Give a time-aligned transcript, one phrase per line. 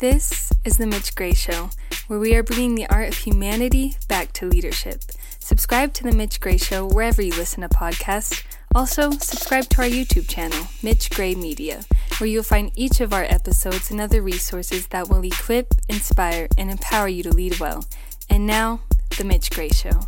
[0.00, 1.68] This is The Mitch Gray Show,
[2.06, 5.02] where we are bringing the art of humanity back to leadership.
[5.40, 8.42] Subscribe to The Mitch Gray Show wherever you listen to podcasts.
[8.74, 11.82] Also, subscribe to our YouTube channel, Mitch Gray Media,
[12.16, 16.70] where you'll find each of our episodes and other resources that will equip, inspire, and
[16.70, 17.84] empower you to lead well.
[18.30, 18.80] And now,
[19.18, 20.00] The Mitch Gray Show.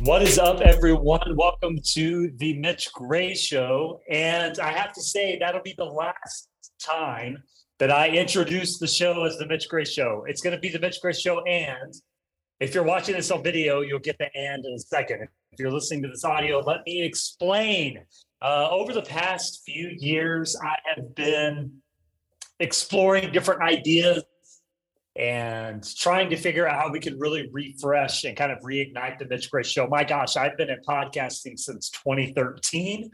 [0.00, 1.36] What is up, everyone?
[1.36, 4.00] Welcome to the Mitch Gray Show.
[4.10, 6.48] And I have to say, that'll be the last
[6.80, 7.44] time
[7.78, 10.24] that I introduce the show as the Mitch Gray Show.
[10.28, 11.42] It's going to be the Mitch Gray Show.
[11.44, 11.92] And
[12.60, 15.28] if you're watching this on video, you'll get the and in a second.
[15.52, 18.04] If you're listening to this audio, let me explain.
[18.40, 21.72] Uh, over the past few years, I have been
[22.60, 24.22] exploring different ideas
[25.16, 29.26] and trying to figure out how we can really refresh and kind of reignite the
[29.26, 29.86] Mitch Gray Show.
[29.86, 33.10] My gosh, I've been in podcasting since 2013,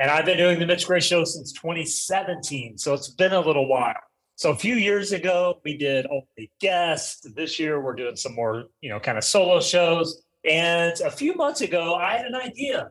[0.00, 2.78] and I've been doing the Mitch Gray Show since 2017.
[2.78, 4.00] So it's been a little while.
[4.34, 7.26] So a few years ago, we did only guests.
[7.36, 10.22] This year, we're doing some more, you know, kind of solo shows.
[10.48, 12.90] And a few months ago, I had an idea.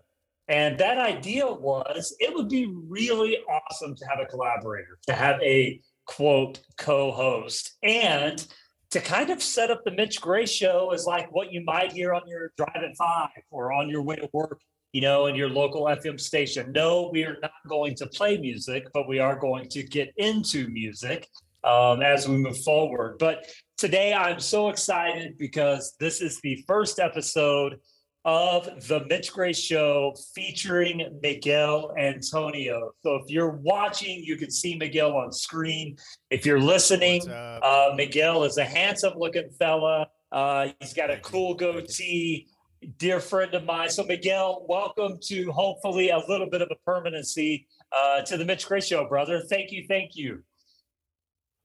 [0.49, 5.41] And that idea was it would be really awesome to have a collaborator, to have
[5.41, 8.45] a quote co-host and
[8.91, 12.13] to kind of set up the Mitch Gray show as like what you might hear
[12.13, 14.61] on your drive at five or on your way to work,
[14.93, 16.71] you know, in your local FM station.
[16.71, 20.67] No, we are not going to play music, but we are going to get into
[20.69, 21.27] music
[21.63, 23.17] um, as we move forward.
[23.19, 23.45] But
[23.77, 27.79] today I'm so excited because this is the first episode
[28.25, 32.91] of the Mitch Gray Show featuring Miguel Antonio.
[33.01, 35.97] So if you're watching, you can see Miguel on screen.
[36.29, 40.07] If you're listening, uh, Miguel is a handsome looking fella.
[40.31, 42.47] Uh, he's got a cool goatee.
[42.97, 43.89] Dear friend of mine.
[43.89, 48.65] So, Miguel, welcome to hopefully a little bit of a permanency uh, to the Mitch
[48.67, 49.41] Gray Show, brother.
[49.41, 49.85] Thank you.
[49.87, 50.43] Thank you.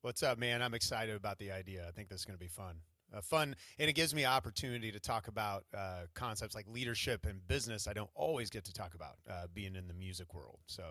[0.02, 0.60] What's up, man?
[0.60, 1.86] I'm excited about the idea.
[1.88, 2.76] I think this is going to be fun
[3.14, 7.46] uh, fun, and it gives me opportunity to talk about uh, concepts like leadership and
[7.46, 7.86] business.
[7.86, 10.58] I don't always get to talk about uh, being in the music world.
[10.66, 10.82] So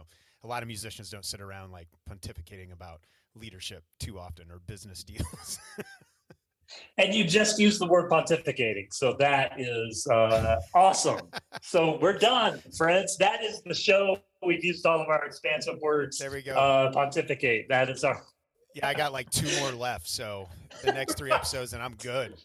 [0.44, 3.02] a lot of musicians don't sit around like pontificating about
[3.36, 5.60] leadership too often or business deals.
[6.98, 11.20] And you just used the word pontificating, so that is uh, awesome.
[11.62, 13.18] so we're done, friends.
[13.18, 14.18] That is the show.
[14.46, 16.18] We've used all of our expansive words.
[16.18, 16.54] There we go.
[16.54, 17.68] Uh, pontificate.
[17.70, 18.22] That is our
[18.76, 20.08] yeah, I got like two more left.
[20.08, 20.48] So
[20.84, 22.36] the next three episodes, and I'm good.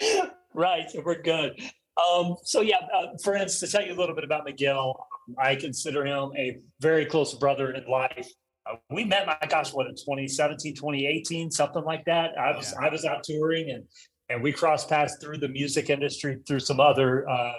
[0.54, 1.60] Right, we're good.
[1.96, 5.06] Um, so yeah, uh, friends, to tell you a little bit about Miguel,
[5.38, 8.28] I consider him a very close brother in life.
[8.70, 12.38] Uh, we met, my gosh, what in 2017, 2018, something like that.
[12.38, 12.86] I was yeah.
[12.86, 13.84] I was out touring and
[14.30, 17.52] and we crossed paths through the music industry through some other uh,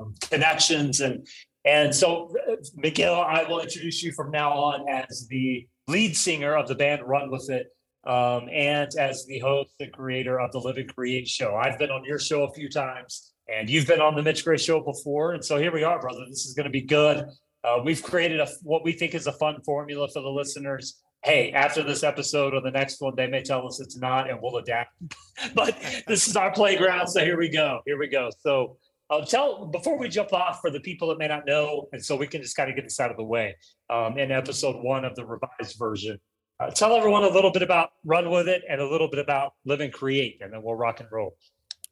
[0.00, 1.26] um, connections and
[1.66, 6.56] and so uh, Miguel, I will introduce you from now on as the lead singer
[6.56, 7.66] of the band Run With It,
[8.06, 11.56] um, and as the host and creator of the Live and Create show.
[11.56, 14.56] I've been on your show a few times, and you've been on the Mitch Gray
[14.56, 15.32] show before.
[15.32, 16.24] And so here we are, brother.
[16.28, 17.26] This is going to be good.
[17.66, 21.02] Uh, we've created a, what we think is a fun formula for the listeners.
[21.24, 24.38] Hey, after this episode or the next one, they may tell us it's not, and
[24.40, 24.90] we'll adapt.
[25.54, 25.76] but
[26.06, 27.08] this is our playground.
[27.08, 27.80] So here we go.
[27.84, 28.30] Here we go.
[28.40, 28.76] So
[29.10, 32.14] uh, tell before we jump off for the people that may not know, and so
[32.14, 33.56] we can just kind of get this out of the way.
[33.90, 36.20] Um, in episode one of the revised version,
[36.60, 39.54] uh, tell everyone a little bit about Run with It and a little bit about
[39.64, 41.36] Live and Create, and then we'll rock and roll.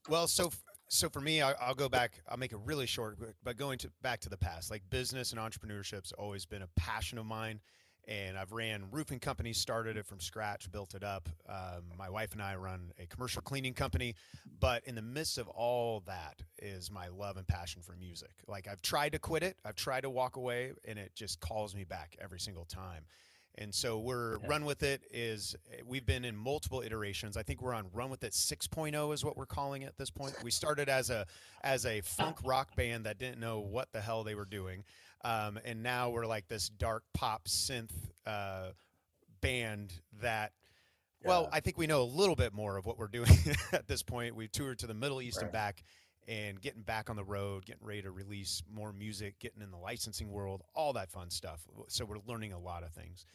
[0.09, 0.51] Well, so
[0.89, 2.21] so for me, I, will go back.
[2.29, 5.41] I'll make it really short, but going to back to the past, like business and
[5.41, 7.61] entrepreneurship's always been a passion of mine
[8.07, 11.29] and I've ran roofing companies, started it from scratch, built it up.
[11.49, 14.15] Um, my wife and I run a commercial cleaning company,
[14.61, 18.31] but in the midst of all that is my love and passion for music.
[18.47, 21.75] Like I've tried to quit it, I've tried to walk away, and it just calls
[21.75, 23.05] me back every single time.
[23.57, 24.49] And so we're yeah.
[24.49, 25.55] run with it is
[25.87, 27.37] we've been in multiple iterations.
[27.37, 30.11] I think we're on run with it 6.0 is what we're calling it at this
[30.11, 30.35] point.
[30.43, 31.27] We started as a
[31.63, 34.85] as a funk rock band that didn't know what the hell they were doing.
[35.25, 37.93] Um, and now we're like this dark pop synth
[38.27, 38.71] uh,
[39.45, 39.93] band
[40.23, 40.53] that
[41.23, 43.31] well i think we know a little bit more of what we're doing
[43.73, 45.45] at this point we've toured to the middle east right.
[45.45, 45.85] and back
[46.27, 49.77] and getting back on the road getting ready to release more music getting in the
[49.77, 53.27] licensing world all that fun stuff so we're learning a lot of things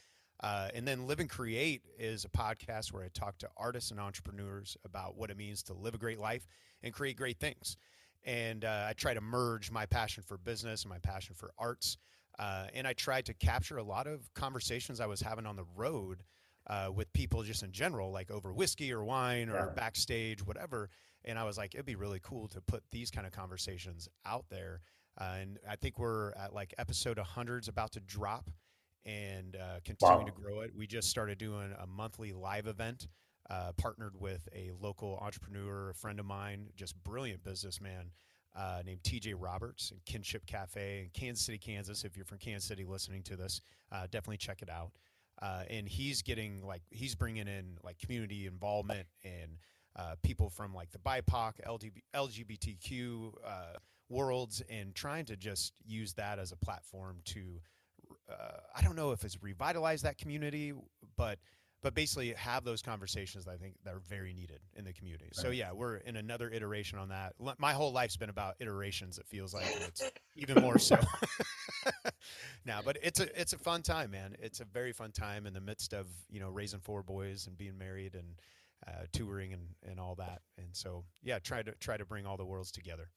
[0.42, 4.00] uh, and then live and create is a podcast where i talk to artists and
[4.00, 6.48] entrepreneurs about what it means to live a great life
[6.84, 7.78] and create great things
[8.26, 11.98] and uh, I try to merge my passion for business and my passion for arts.
[12.38, 15.66] Uh, and I tried to capture a lot of conversations I was having on the
[15.76, 16.24] road
[16.68, 20.90] uh, with people just in general, like over whiskey or wine or backstage, whatever.
[21.26, 24.46] And I was like, it'd be really cool to put these kind of conversations out
[24.50, 24.82] there.
[25.20, 28.50] Uh, and I think we're at like episode 100's about to drop
[29.06, 30.26] and uh, continuing wow.
[30.26, 30.72] to grow it.
[30.76, 33.08] We just started doing a monthly live event
[33.50, 38.12] uh, partnered with a local entrepreneur, a friend of mine, just brilliant businessman
[38.56, 42.04] uh, named TJ Roberts and Kinship Cafe in Kansas City, Kansas.
[42.04, 43.62] If you're from Kansas City listening to this,
[43.92, 44.92] uh, definitely check it out.
[45.42, 49.58] Uh, and he's getting like he's bringing in like community involvement and
[49.96, 51.54] uh, people from like the BIPOC,
[52.14, 53.50] LGBTQ uh,
[54.10, 57.62] worlds, and trying to just use that as a platform to
[58.30, 60.74] uh, I don't know if it's revitalized that community,
[61.16, 61.40] but
[61.82, 65.26] but basically have those conversations that I think that are very needed in the community.
[65.26, 65.36] Right.
[65.36, 67.34] So yeah, we're in another iteration on that.
[67.58, 69.18] My whole life's been about iterations.
[69.18, 70.04] It feels like it's
[70.36, 70.98] even more so
[72.66, 72.82] now.
[72.84, 74.36] But it's a it's a fun time, man.
[74.40, 77.58] It's a very fun time in the midst of you know raising four boys and
[77.58, 78.36] being married and
[78.88, 80.42] uh, touring and and all that.
[80.58, 83.10] And so yeah, try to try to bring all the worlds together.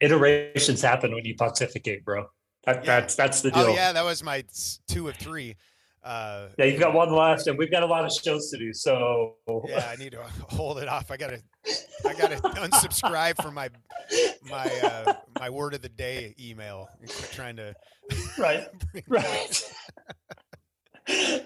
[0.00, 2.26] Iterations happen when you pontificate, bro.
[2.66, 3.00] That, yeah.
[3.00, 3.72] That's that's the oh, deal.
[3.72, 4.44] Oh yeah, that was my
[4.88, 5.56] two of three.
[6.02, 8.72] Uh, yeah, you've got one left, and we've got a lot of shows to do.
[8.72, 9.34] So
[9.68, 11.10] yeah, I need to hold it off.
[11.10, 11.40] I gotta,
[12.04, 13.70] I gotta unsubscribe from my
[14.48, 16.88] my uh, my word of the day email.
[17.32, 17.74] trying to
[18.38, 18.66] right,
[19.08, 19.72] right.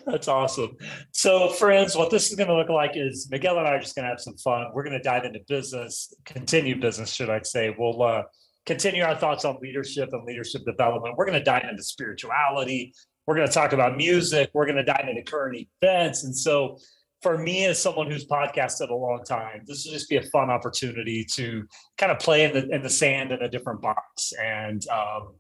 [0.07, 0.77] That's awesome.
[1.13, 3.95] So, friends, what this is going to look like is Miguel and I are just
[3.95, 4.69] going to have some fun.
[4.73, 7.75] We're going to dive into business, continue business, should I say?
[7.79, 8.23] We'll uh,
[8.67, 11.17] continue our thoughts on leadership and leadership development.
[11.17, 12.93] We're going to dive into spirituality,
[13.31, 14.51] we're going to talk about music.
[14.55, 16.25] We're going to dive into current events.
[16.25, 16.79] And so,
[17.23, 20.51] for me, as someone who's podcasted a long time, this will just be a fun
[20.51, 21.65] opportunity to
[21.97, 24.33] kind of play in the in the sand in a different box.
[24.43, 25.35] And um,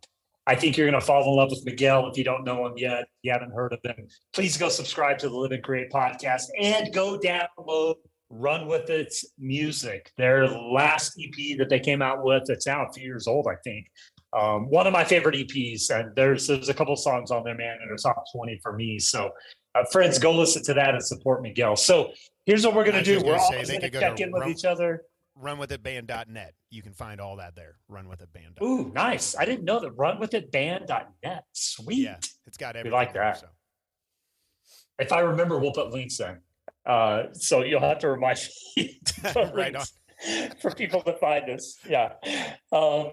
[0.46, 2.74] I think you're going to fall in love with Miguel if you don't know him
[2.76, 3.06] yet.
[3.22, 4.06] You haven't heard of him.
[4.32, 7.96] Please go subscribe to the Live and Create podcast and go download
[8.30, 10.12] Run With It's music.
[10.16, 13.56] Their last EP that they came out with, it's now a few years old, I
[13.64, 13.90] think.
[14.32, 17.78] Um, one of my favorite EPs, and there's there's a couple songs on there, man,
[17.82, 19.00] and it's top twenty for me.
[19.00, 19.32] So,
[19.74, 21.74] uh, friends, go listen to that and support Miguel.
[21.74, 22.12] So,
[22.46, 25.02] here's what we're gonna do: we're all gonna check in with each other.
[25.42, 26.54] Runwithitband.net.
[26.70, 27.76] You can find all that there.
[27.90, 28.62] Runwithitband.
[28.62, 29.34] Ooh, nice!
[29.36, 29.96] I didn't know that.
[29.96, 31.44] Runwithitband.net.
[31.52, 31.98] Sweet.
[31.98, 32.16] Yeah,
[32.46, 32.92] it's got everything.
[32.92, 33.40] We like that.
[33.40, 33.48] There, so.
[35.00, 36.38] If I remember, we'll put links in.
[36.86, 38.38] Uh, so you'll have to remind
[38.76, 39.00] me
[39.54, 39.84] right on.
[40.60, 41.78] for people to find us.
[41.88, 42.12] Yeah.
[42.72, 43.10] Um,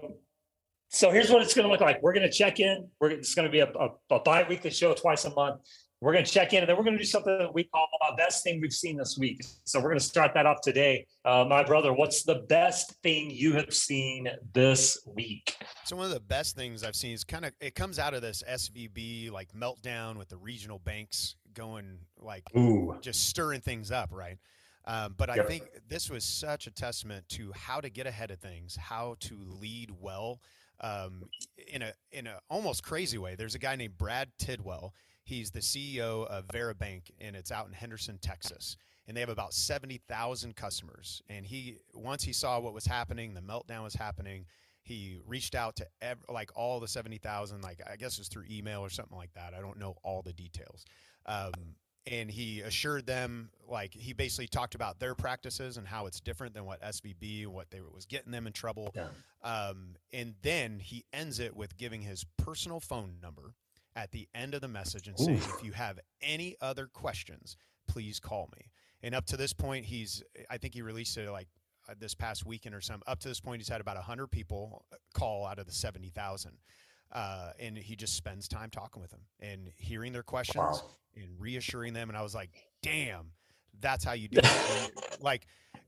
[0.90, 2.02] so here's what it's going to look like.
[2.02, 2.88] We're going to check in.
[3.00, 5.60] We're it's going to be a, a, a bi-weekly show twice a month.
[6.00, 7.88] We're going to check in, and then we're going to do something that we call
[8.08, 9.40] our best thing we've seen this week.
[9.64, 11.04] So we're going to start that off today.
[11.24, 15.56] Uh, my brother, what's the best thing you have seen this week?
[15.84, 18.22] So one of the best things I've seen is kind of it comes out of
[18.22, 22.96] this SVB like meltdown with the regional banks going like Ooh.
[23.00, 24.38] just stirring things up, right?
[24.86, 28.38] Um, but I think this was such a testament to how to get ahead of
[28.38, 30.40] things, how to lead well
[30.80, 31.24] um,
[31.70, 33.34] in a in a almost crazy way.
[33.34, 34.94] There's a guy named Brad Tidwell.
[35.24, 38.78] He's the CEO of Vera Bank, and it's out in Henderson, Texas.
[39.06, 41.22] And they have about seventy thousand customers.
[41.28, 44.46] And he once he saw what was happening, the meltdown was happening.
[44.82, 48.28] He reached out to ev- like all the seventy thousand, like I guess it was
[48.28, 49.52] through email or something like that.
[49.52, 50.86] I don't know all the details.
[51.28, 51.52] Um,
[52.10, 56.54] and he assured them like he basically talked about their practices and how it's different
[56.54, 58.94] than what SVB and what they was getting them in trouble.
[58.94, 59.08] Yeah.
[59.42, 63.54] Um, and then he ends it with giving his personal phone number
[63.94, 68.18] at the end of the message and saying, "If you have any other questions, please
[68.18, 68.70] call me."
[69.02, 71.48] And up to this point, he's I think he released it like
[71.88, 73.04] uh, this past weekend or something.
[73.06, 76.58] Up to this point, he's had about hundred people call out of the seventy thousand.
[77.12, 80.90] Uh, and he just spends time talking with them and hearing their questions wow.
[81.16, 82.08] and reassuring them.
[82.10, 82.50] And I was like,
[82.82, 83.30] damn,
[83.80, 84.92] that's how you do it.
[85.20, 85.46] like,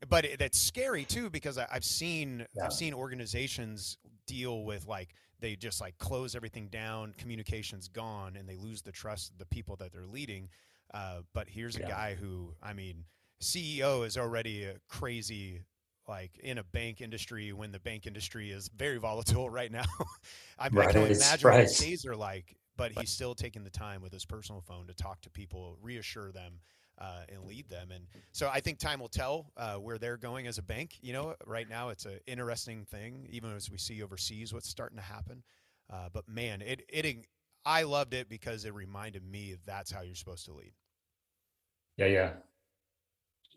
[0.08, 2.64] but it, that's scary too because I, have seen yeah.
[2.64, 8.48] I've seen organizations deal with like they just like close everything down, communication's gone, and
[8.48, 10.48] they lose the trust of the people that they're leading.
[10.92, 13.04] Uh, but here's a guy who, I mean,
[13.42, 15.62] CEO is already a crazy
[16.10, 19.84] like in a bank industry when the bank industry is very volatile right now.
[20.58, 21.54] I, right, I can imagine right.
[21.54, 24.88] what his days are like, but he's still taking the time with his personal phone
[24.88, 26.54] to talk to people, reassure them,
[26.98, 27.92] uh, and lead them.
[27.92, 30.98] And so I think time will tell uh, where they're going as a bank.
[31.00, 34.98] You know, right now it's an interesting thing, even as we see overseas what's starting
[34.98, 35.44] to happen.
[35.88, 37.26] Uh, but man, it it
[37.64, 40.72] I loved it because it reminded me that's how you're supposed to lead.
[41.96, 42.30] Yeah, yeah.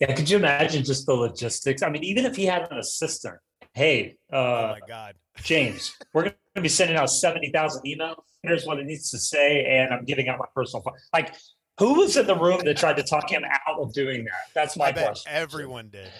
[0.03, 1.81] Yeah, could you imagine just the logistics?
[1.81, 3.36] I mean, even if he had an assistant,
[3.74, 8.17] hey, uh, oh my God, James, we're going to be sending out 70,000 emails.
[8.41, 9.63] Here's what it needs to say.
[9.65, 10.95] And I'm giving out my personal phone.
[11.13, 11.33] Like,
[11.79, 14.53] who was in the room that tried to talk him out of doing that?
[14.53, 15.31] That's my question.
[15.33, 16.12] Everyone did.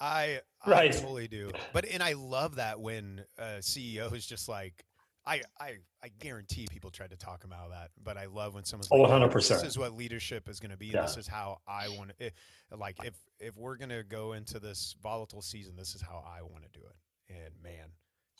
[0.00, 0.92] I, right.
[0.92, 1.52] I totally do.
[1.72, 4.84] But, and I love that when a CEO is just like,
[5.28, 8.54] I, I I guarantee people tried to talk him out of that, but I love
[8.54, 9.32] when someone's Oh, like, 100%.
[9.48, 10.86] This is what leadership is going to be.
[10.86, 11.02] Yeah.
[11.02, 12.30] This is how I want to.
[12.76, 16.42] Like if if we're going to go into this volatile season, this is how I
[16.42, 17.34] want to do it.
[17.34, 17.88] And man,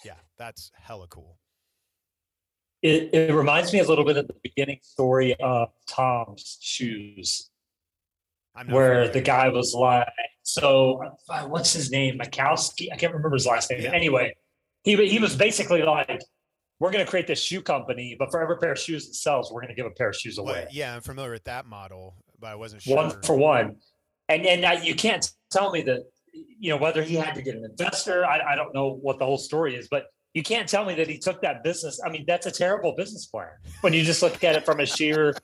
[0.05, 1.39] yeah, that's hella cool.
[2.81, 7.51] It, it reminds me a little bit of the beginning story of Tom's shoes,
[8.67, 9.09] where familiar.
[9.13, 10.07] the guy was like,
[10.43, 12.19] so uh, what's his name?
[12.19, 12.89] Mikowski?
[12.93, 13.83] I can't remember his last name.
[13.83, 13.93] Yeah.
[13.93, 14.35] Anyway,
[14.85, 16.23] he, he was basically like,
[16.81, 19.53] we're going to create this shoe company, but for every pair of shoes that sells,
[19.53, 20.69] we're going to give a pair of shoes Well, away.
[20.71, 22.97] yeah, I'm familiar with that model, but I wasn't sure.
[22.97, 23.77] one for one.
[24.29, 27.65] And and you can't tell me that you know whether he had to get an
[27.65, 28.25] investor.
[28.27, 30.05] I, I don't know what the whole story is, but
[30.35, 31.99] you can't tell me that he took that business.
[32.05, 33.49] I mean, that's a terrible business plan
[33.81, 35.35] when you just look at it from a sheer,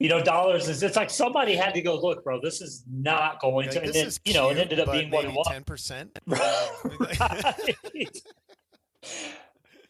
[0.00, 0.68] you know, dollars.
[0.68, 2.40] Is it's like somebody had to go look, bro.
[2.42, 3.82] This is not going Like, to.
[3.82, 5.46] And then is you know, it ended up being what it was.
[5.46, 6.18] Ten percent.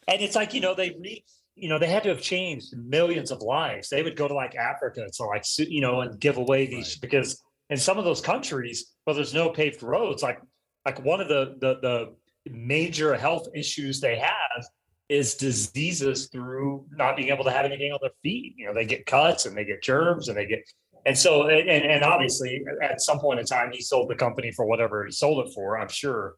[0.08, 3.30] And it's like you know they re, you know they had to have changed millions
[3.30, 3.88] of lives.
[3.88, 7.00] They would go to like africa to like you know and give away these Right.
[7.00, 10.38] because in some of those countries where there's no paved roads like
[10.84, 14.66] like one of the the the major health issues they have
[15.08, 18.54] is diseases through not being able to have anything on their feet.
[18.56, 20.61] You know they get cuts and they get germs and they get
[21.06, 24.64] and so and and obviously at some point in time he sold the company for
[24.66, 26.34] whatever he sold it for i'm sure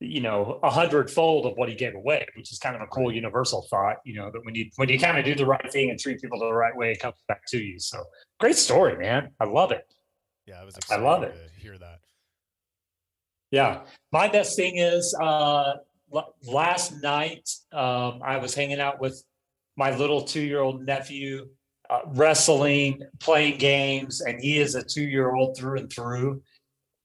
[0.00, 3.10] you know a hundredfold of what he gave away which is kind of a cool
[3.10, 5.90] universal thought you know that when you when you kind of do the right thing
[5.90, 7.78] and treat people the right way it comes back to you.
[7.78, 8.04] So
[8.38, 9.30] great story man.
[9.40, 9.86] I love it.
[10.46, 11.34] Yeah, I was I love it.
[11.58, 12.00] hear that.
[13.50, 13.80] yeah.
[14.12, 15.74] My best thing is uh
[16.44, 19.22] last night um i was hanging out with
[19.76, 21.48] my little two-year-old nephew
[21.90, 26.40] uh, wrestling playing games and he is a two-year-old through and through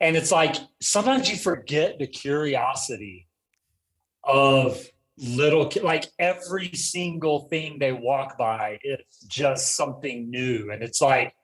[0.02, 3.28] and it's like sometimes you forget the curiosity
[4.24, 4.84] of
[5.18, 10.72] little like every single thing they walk by is just something new.
[10.72, 11.36] And it's like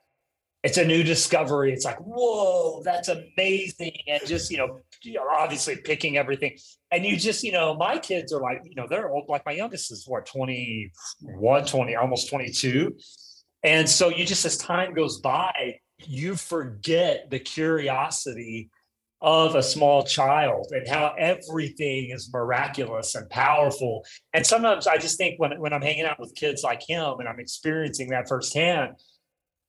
[0.64, 1.72] it's a new discovery.
[1.72, 3.96] It's like whoa that's amazing.
[4.08, 6.58] And just you know you know, obviously picking everything.
[6.90, 9.52] And you just you know my kids are like you know they're old like my
[9.52, 12.96] youngest is what 21 20 almost 22
[13.62, 18.70] and so you just as time goes by you forget the curiosity
[19.20, 24.04] of a small child and how everything is miraculous and powerful.
[24.32, 27.28] And sometimes I just think when, when I'm hanging out with kids like him and
[27.28, 28.92] I'm experiencing that firsthand,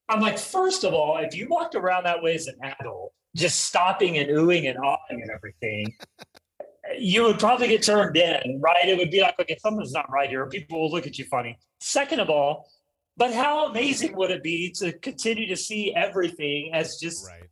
[0.08, 3.64] I'm like, first of all, if you walked around that way as an adult, just
[3.64, 5.96] stopping and oohing and awing and everything,
[6.98, 8.88] you would probably get turned in, right?
[8.88, 10.46] It would be like, okay, something's not right here.
[10.46, 11.58] People will look at you funny.
[11.80, 12.68] Second of all,
[13.20, 17.50] but how amazing would it be to continue to see everything as just Right.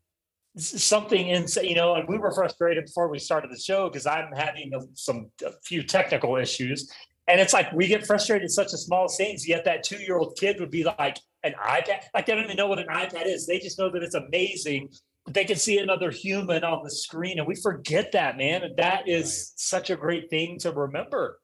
[0.56, 4.32] something insane, you know, and we were frustrated before we started the show because I'm
[4.32, 6.90] having a, some a few technical issues.
[7.28, 10.16] And it's like we get frustrated at such a small things, yet that two year
[10.16, 12.00] old kid would be like an iPad.
[12.14, 13.46] Like they don't even know what an iPad is.
[13.46, 14.88] They just know that it's amazing.
[15.28, 18.62] They can see another human on the screen, and we forget that, man.
[18.62, 19.58] And that is Right.
[19.58, 21.38] such a great thing to remember.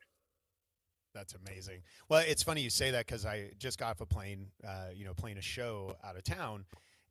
[1.15, 1.81] That's amazing.
[2.09, 5.05] Well, it's funny you say that because I just got off a plane, uh, you
[5.05, 6.65] know, playing a show out of town,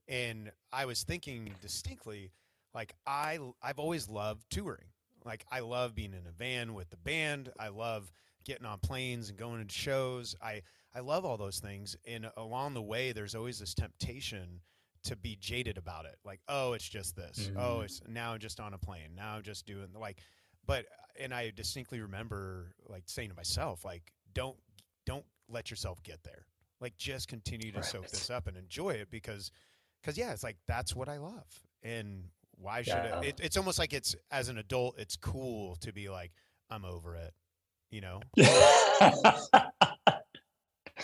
[0.07, 2.31] and I was thinking distinctly,
[2.75, 4.87] like I I've always loved touring.
[5.25, 7.49] Like I love being in a van with the band.
[7.57, 8.11] I love
[8.43, 10.35] getting on planes and going to shows.
[10.41, 11.95] I I love all those things.
[12.05, 14.59] And along the way, there's always this temptation
[15.05, 16.15] to be jaded about it.
[16.25, 17.49] Like, oh, it's just this.
[17.57, 17.85] Oh, Mhm.
[17.85, 19.15] it's now just on a plane.
[19.15, 20.19] Now I'm just doing like
[20.65, 20.85] but
[21.19, 24.57] and I distinctly remember like saying to myself, like, don't
[25.05, 26.45] don't let yourself get there.
[26.81, 29.51] Like just continue to soak this up and enjoy it because
[30.01, 31.47] because yeah, it's like that's what I love.
[31.81, 32.25] And
[32.57, 33.19] why should Yeah.
[33.21, 36.31] it, it it's almost like it's as an adult, it's cool to be like,
[36.69, 37.33] I'm over it.
[37.91, 38.21] You know?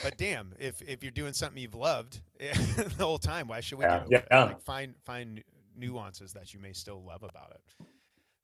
[0.02, 3.86] But damn, if if you're doing something you've loved the whole time, why should we
[3.86, 4.28] Yeah, get over it?
[4.32, 4.44] yeah.
[4.46, 5.44] Like find find
[5.76, 7.62] nuances that you may still love about it.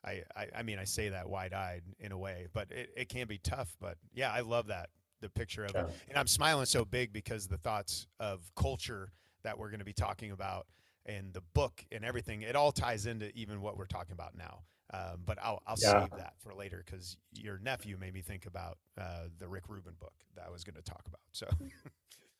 [0.05, 3.09] I, I, I mean, I say that wide eyed in a way, but it, it
[3.09, 3.75] can be tough.
[3.79, 4.89] But yeah, I love that
[5.21, 9.11] the picture of it, and I'm smiling so big because the thoughts of culture
[9.43, 10.67] that we're going to be talking about
[11.05, 14.59] and the book and everything, it all ties into even what we're talking about now.
[14.93, 15.99] Um, but I'll I'll Yeah.
[16.01, 19.95] save that for later because your nephew made me think about uh, the Rick Rubin
[19.99, 21.21] book that I was going to talk about.
[21.31, 21.47] So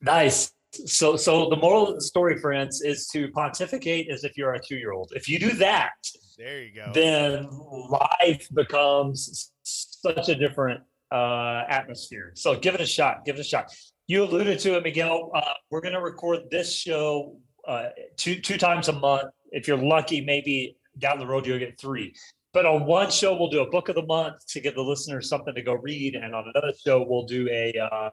[0.01, 0.51] Nice.
[0.85, 4.59] So, so the moral of the story, friends, is to pontificate as if you're a
[4.59, 5.11] two-year-old.
[5.15, 5.93] If you do that,
[6.37, 6.91] there you go.
[6.93, 7.47] then
[7.89, 12.31] life becomes such a different uh, atmosphere.
[12.35, 13.25] So, give it a shot.
[13.25, 13.73] Give it a shot.
[14.07, 15.31] You alluded to it, Miguel.
[15.33, 15.41] Uh,
[15.71, 19.29] we're going to record this show uh, two two times a month.
[19.51, 22.13] If you're lucky, maybe down the road you'll get three.
[22.53, 25.27] but on one show we'll do a book of the month to give the listeners
[25.27, 28.09] something to go read, and on another show we'll do a uh,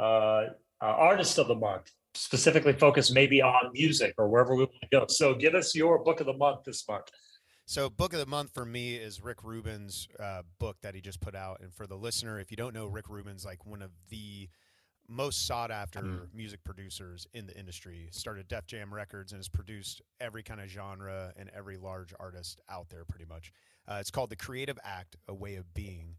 [0.00, 0.46] uh,
[0.82, 4.88] uh, artist of the month, specifically focused maybe on music or wherever we want to
[4.90, 5.06] go.
[5.08, 7.10] So give us your book of the month this month.
[7.68, 11.20] So, book of the month for me is Rick Rubin's uh, book that he just
[11.20, 11.60] put out.
[11.60, 14.48] And for the listener, if you don't know, Rick Rubin's like one of the
[15.08, 16.20] most sought after mm.
[16.32, 18.08] music producers in the industry.
[18.12, 22.60] Started Def Jam Records and has produced every kind of genre and every large artist
[22.68, 23.52] out there, pretty much.
[23.88, 26.14] Uh, it's called The Creative Act: A Way of Being,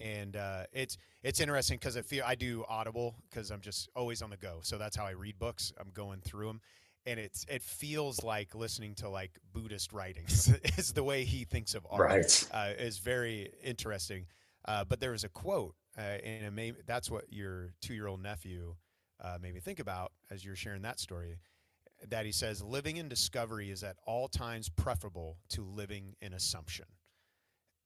[0.00, 4.22] and uh, it's it's interesting because I feel I do Audible because I'm just always
[4.22, 4.60] on the go.
[4.62, 5.72] So that's how I read books.
[5.78, 6.60] I'm going through them,
[7.06, 11.74] and it's it feels like listening to like Buddhist writings is the way he thinks
[11.74, 12.00] of art.
[12.00, 12.48] Right.
[12.52, 14.26] Uh, is very interesting.
[14.66, 18.74] Uh, but there was a quote, uh, and it may, that's what your two-year-old nephew
[19.22, 21.36] uh, made me think about as you're sharing that story.
[22.08, 26.86] That he says, living in discovery is at all times preferable to living in assumption.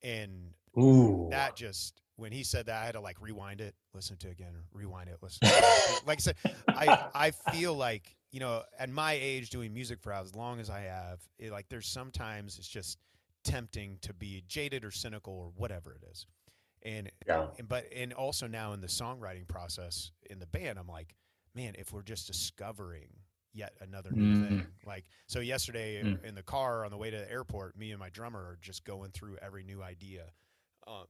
[0.02, 1.28] And Ooh.
[1.30, 4.32] that just when he said that, I had to like rewind it, listen to it
[4.32, 5.40] again, rewind it, listen.
[5.48, 6.06] It.
[6.06, 6.36] like I said,
[6.68, 10.68] I I feel like you know, at my age, doing music for as long as
[10.68, 12.98] I have, it, like there's sometimes it's just
[13.44, 16.26] tempting to be jaded or cynical or whatever it is.
[16.82, 17.46] And, yeah.
[17.58, 21.14] and but and also now in the songwriting process in the band, I'm like,
[21.54, 23.08] man, if we're just discovering
[23.52, 24.48] yet another new mm.
[24.48, 24.66] thing.
[24.84, 26.22] Like so yesterday mm.
[26.24, 28.84] in the car on the way to the airport, me and my drummer are just
[28.84, 30.24] going through every new idea.
[30.86, 31.04] Uh,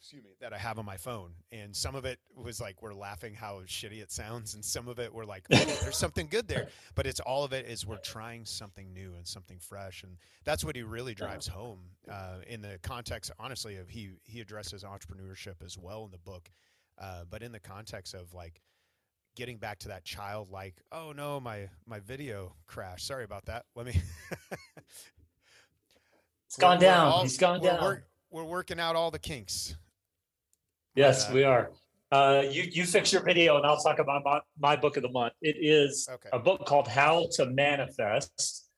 [0.00, 1.32] excuse me, that I have on my phone.
[1.52, 4.98] And some of it was like we're laughing how shitty it sounds, and some of
[4.98, 6.68] it we're like, oh, there's something good there.
[6.94, 10.64] But it's all of it is we're trying something new and something fresh, and that's
[10.64, 11.78] what he really drives home
[12.10, 16.50] uh, in the context, honestly, of he he addresses entrepreneurship as well in the book,
[16.98, 18.60] uh, but in the context of like
[19.36, 23.06] getting back to that childlike oh no my my video crashed.
[23.06, 23.66] Sorry about that.
[23.76, 23.94] Let me
[26.46, 27.06] it's gone down.
[27.06, 27.82] all, he's gone we're, down.
[27.82, 29.76] we're, we're, working out all the kinks
[30.94, 31.70] Yes, uh, we are.
[32.12, 35.10] Uh, you you fix your video, and I'll talk about my, my book of the
[35.10, 35.34] month.
[35.42, 36.28] It is okay.
[36.32, 38.68] a book called How to Manifest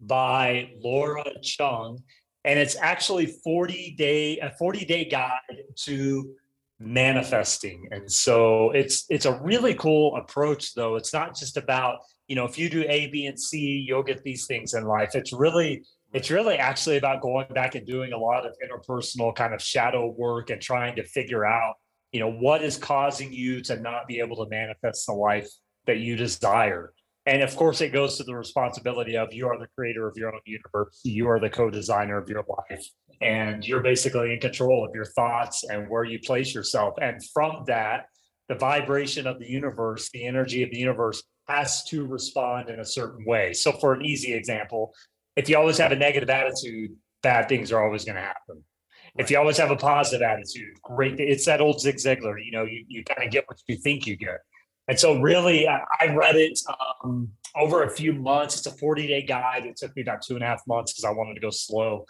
[0.00, 2.02] by Laura Chung,
[2.44, 6.34] and it's actually forty day a forty day guide to
[6.80, 7.88] manifesting.
[7.90, 10.96] And so it's it's a really cool approach, though.
[10.96, 14.22] It's not just about you know if you do A, B, and C, you'll get
[14.22, 15.14] these things in life.
[15.14, 19.52] It's really it's really actually about going back and doing a lot of interpersonal kind
[19.52, 21.74] of shadow work and trying to figure out
[22.12, 25.48] you know what is causing you to not be able to manifest the life
[25.86, 26.92] that you desire.
[27.26, 30.32] And of course it goes to the responsibility of you are the creator of your
[30.32, 31.00] own universe.
[31.04, 32.86] You are the co-designer of your life.
[33.20, 36.94] And you're basically in control of your thoughts and where you place yourself.
[37.02, 38.06] And from that
[38.48, 42.84] the vibration of the universe the energy of the universe has to respond in a
[42.84, 43.52] certain way.
[43.52, 44.94] So for an easy example
[45.38, 48.56] if you always have a negative attitude, bad things are always going to happen.
[48.56, 49.24] Right.
[49.24, 51.20] If you always have a positive attitude, great.
[51.20, 54.04] It's that old Zig Ziglar, you know, you, you kind of get what you think
[54.04, 54.40] you get.
[54.88, 56.58] And so, really, I, I read it
[57.04, 58.56] um, over a few months.
[58.56, 59.64] It's a 40 day guide.
[59.64, 62.04] It took me about two and a half months because I wanted to go slow.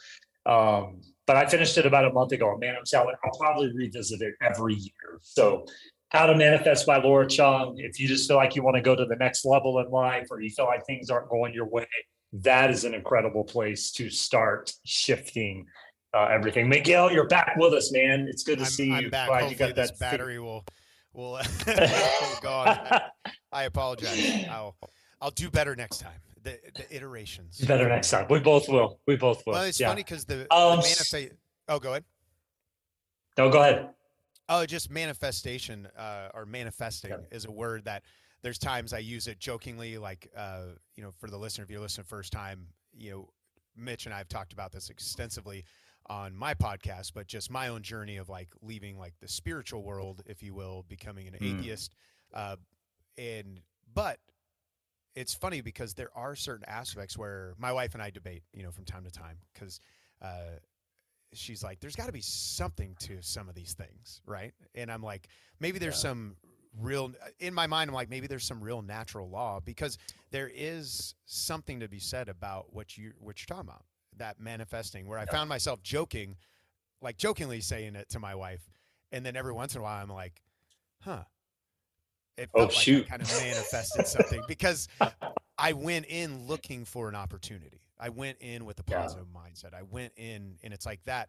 [0.47, 2.57] Um, but I finished it about a month ago.
[2.57, 5.19] Man, I'm telling I'll probably revisit it every year.
[5.21, 5.67] So,
[6.09, 7.75] How to Manifest by Laura Chung.
[7.77, 10.29] If you just feel like you want to go to the next level in life
[10.31, 11.87] or you feel like things aren't going your way,
[12.33, 15.67] that is an incredible place to start shifting
[16.15, 16.69] uh, everything.
[16.69, 18.27] Miguel, you're back with us, man.
[18.29, 19.11] It's good to I'm, see I'm you.
[19.11, 19.29] Back.
[19.29, 20.65] Glad Hopefully you got that battery will
[21.13, 21.39] will
[22.41, 22.69] go on.
[22.69, 23.11] I,
[23.53, 24.47] I apologize.
[24.51, 24.77] I'll
[25.21, 26.21] I'll do better next time.
[26.43, 27.59] The, the iterations.
[27.59, 28.27] Better next time.
[28.31, 29.01] We both will.
[29.07, 29.55] We both will.
[29.55, 29.89] Well, it's yeah.
[29.89, 31.33] funny because the, um, the manifest.
[31.69, 32.05] Oh, go ahead.
[33.37, 33.91] No, go ahead.
[34.49, 38.03] Oh, just manifestation uh, or manifesting is a word that
[38.43, 41.81] there's times I use it jokingly, like uh, you know, for the listener, if you're
[41.81, 43.29] listening first time, you know,
[43.77, 45.65] Mitch and I have talked about this extensively
[46.07, 50.23] on my podcast, but just my own journey of like leaving like the spiritual world,
[50.27, 51.59] if you will, becoming an mm.
[51.59, 51.95] atheist.
[52.33, 52.57] Uh,
[53.17, 53.61] and
[53.93, 54.19] but
[55.15, 58.71] it's funny because there are certain aspects where my wife and I debate, you know,
[58.71, 59.81] from time to time, because
[60.23, 60.59] uh,
[61.33, 65.03] she's like, "There's got to be something to some of these things, right?" And I'm
[65.03, 65.29] like,
[65.61, 66.11] maybe there's yeah.
[66.11, 66.37] some
[66.81, 69.99] real in my mind i'm like maybe there's some real natural law because
[70.31, 73.85] there is something to be said about what you what you're talking about
[74.17, 76.37] that manifesting where i found myself joking
[77.01, 78.69] like jokingly saying it to my wife
[79.13, 80.43] and then every once in a while i'm like
[81.01, 81.23] huh
[82.39, 83.07] it oh, felt like shoot.
[83.07, 84.89] I kind of manifested something because
[85.59, 87.83] I went in looking for an opportunity.
[87.99, 89.41] I went in with a positive yeah.
[89.41, 89.75] mindset.
[89.75, 91.29] I went in, and it's like that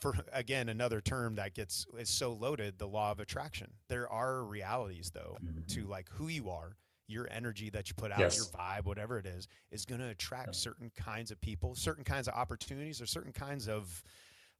[0.00, 4.44] for again another term that gets is so loaded the law of attraction there are
[4.44, 5.60] realities though mm-hmm.
[5.66, 6.76] to like who you are
[7.08, 8.36] your energy that you put out, Yes.
[8.36, 10.52] your vibe, whatever it is, is going to attract Yeah.
[10.52, 14.02] certain kinds of people, certain kinds of opportunities, or certain kinds of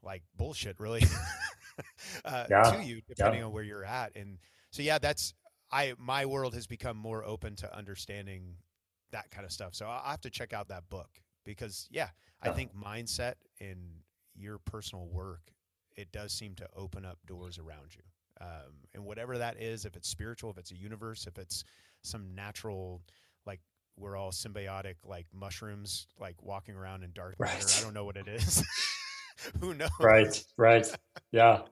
[0.03, 1.03] like bullshit, really,
[2.25, 2.63] uh, Yeah.
[2.73, 4.17] to you, depending on where you're at.
[4.17, 4.39] And
[4.71, 5.35] so, yeah, that's
[5.71, 5.95] I.
[5.99, 8.57] My world has become more open to understanding
[9.11, 9.75] that kind of stuff.
[9.75, 12.09] So I I have to check out that book because, yeah,
[12.43, 14.03] I think mindset and
[14.39, 15.53] your personal work
[15.99, 18.03] it does seem to open up doors around you.
[18.41, 21.65] Um, and whatever that is, if it's spiritual, if it's a universe, if it's
[22.03, 23.03] some natural,
[23.47, 23.61] like
[23.97, 27.53] we're all symbiotic, like mushrooms, like walking around in dark matter.
[27.53, 27.77] Right.
[27.81, 28.63] I don't know what it is.
[29.61, 29.91] Who knows?
[30.01, 30.87] Right, right.
[31.33, 31.63] Yeah.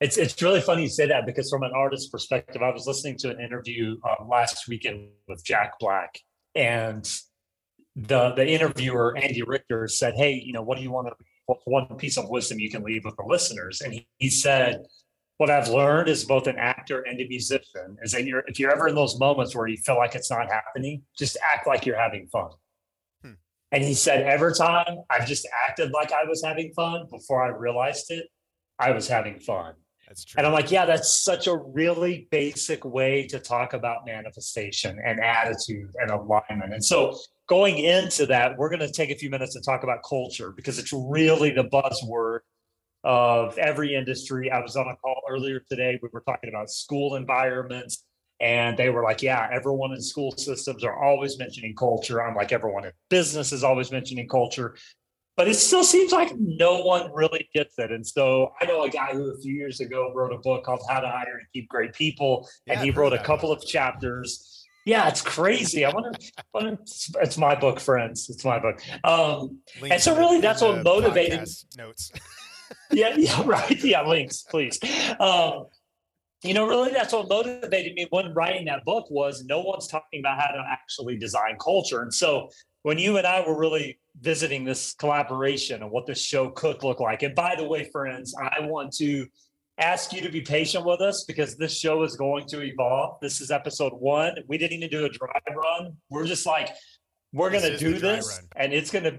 [0.00, 3.18] It's it's really funny you say that because from an artist's perspective, I was listening
[3.18, 6.18] to an interview uh, last weekend with Jack Black,
[6.54, 7.04] and
[7.96, 11.12] the the interviewer Andy Richter said, "Hey, you know, what do you want to?
[11.12, 11.29] What's
[11.64, 14.84] one piece of wisdom you can leave with the listeners?" And he, he said,
[15.38, 18.72] "What I've learned as both an actor and a musician is that you're if you're
[18.72, 21.98] ever in those moments where you feel like it's not happening, just act like you're
[21.98, 22.50] having fun."
[23.22, 23.32] Hmm.
[23.72, 27.48] And he said, every time I've just acted like I was having fun before I
[27.48, 28.26] realized it,
[28.78, 29.74] I was having fun.
[30.10, 30.38] That's true.
[30.38, 35.20] And I'm like, yeah, that's such a really basic way to talk about manifestation and
[35.20, 36.74] attitude and alignment.
[36.74, 37.16] And so
[37.50, 40.78] going into that, we're going to take a few minutes to talk about culture because
[40.78, 42.38] it's really the buzzword
[43.02, 44.52] of every industry.
[44.52, 45.98] I was on a call earlier today.
[46.00, 48.04] We were talking about school environments.
[48.40, 52.22] And they were like, yeah, everyone in school systems are always mentioning culture.
[52.22, 54.76] I'm like, everyone in business is always mentioning culture
[55.40, 57.90] but it still seems like no one really gets it.
[57.90, 60.82] And so I know a guy who a few years ago wrote a book called
[60.86, 64.59] How to Hire and Keep Great People, Yeah, and he wrote a couple of chapters.
[64.90, 65.84] Yeah, it's crazy.
[65.84, 66.78] I want to.
[67.22, 68.28] it's my book, friends.
[68.28, 68.82] It's my book.
[69.04, 71.48] Um, Links and so really that's what motivated-
[71.78, 72.10] Notes.
[72.90, 73.84] yeah, yeah, right.
[73.84, 74.80] Yeah, links, please.
[75.20, 75.66] Um,
[76.42, 80.18] you know, really, that's what motivated me when writing that book was no one's talking
[80.18, 82.02] about how to actually design culture.
[82.02, 82.50] And so
[82.82, 86.98] when you and I were really visiting this collaboration and what this show could look
[86.98, 89.28] like, and by the way, friends, I want to
[89.78, 93.18] ask you to be patient with us because this show is going to evolve.
[93.20, 94.34] This is episode one.
[94.48, 95.96] We didn't even do a dry run.
[96.10, 96.70] We're just like,
[97.32, 98.64] we're going to do this, run.
[98.64, 99.18] and it's going to.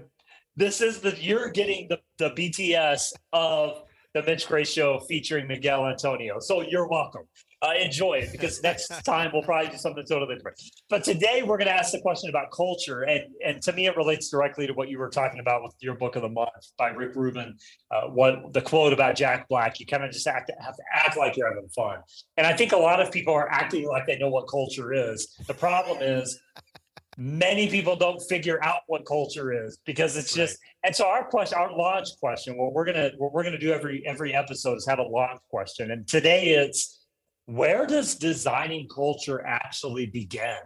[0.54, 3.82] This is the you're getting the the BTS of
[4.14, 6.38] the Mitch Gray Show featuring Miguel Antonio.
[6.38, 7.22] So you're welcome.
[7.62, 10.60] Uh, enjoy it because next time we'll probably do something totally different.
[10.90, 13.96] But today we're going to ask the question about culture, and and to me it
[13.96, 16.88] relates directly to what you were talking about with your book of the month by
[16.88, 17.56] Rick Rubin.
[17.90, 19.78] Uh, what the quote about Jack Black?
[19.78, 21.98] You kind of just act, have to act like you're having fun,
[22.36, 25.28] and I think a lot of people are acting like they know what culture is.
[25.46, 26.40] The problem is.
[27.18, 31.58] Many people don't figure out what culture is because it's just and so our question,
[31.58, 34.98] our launch question, what we're gonna what we're gonna do every every episode is have
[34.98, 35.90] a launch question.
[35.90, 37.01] And today it's
[37.46, 40.58] where does designing culture actually begin?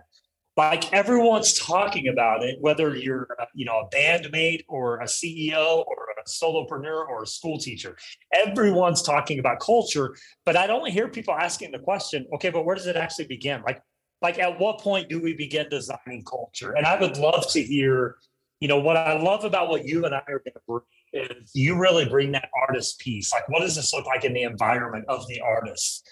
[0.56, 6.06] Like everyone's talking about it, whether you're you know a bandmate or a CEO or
[6.18, 7.96] a solopreneur or a school teacher.
[8.32, 12.74] Everyone's talking about culture, but I don't hear people asking the question, okay, but where
[12.74, 13.62] does it actually begin?
[13.66, 13.82] Like
[14.22, 16.72] like at what point do we begin designing culture?
[16.72, 18.16] And I would love to hear
[18.60, 21.50] you know what I love about what you and I are going to bring is
[21.54, 23.32] you really bring that artist piece.
[23.32, 26.08] Like, what does this look like in the environment of the artist?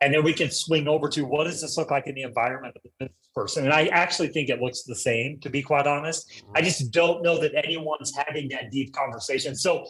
[0.00, 2.76] And then we can swing over to what does this look like in the environment
[2.76, 3.64] of the person?
[3.64, 6.44] And I actually think it looks the same, to be quite honest.
[6.54, 9.56] I just don't know that anyone's having that deep conversation.
[9.56, 9.86] So,